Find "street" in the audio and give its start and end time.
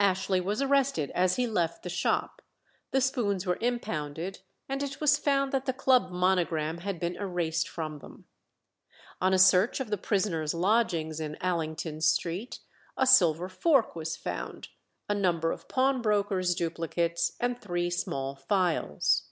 12.00-12.60